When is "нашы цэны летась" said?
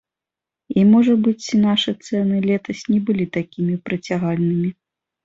1.65-2.81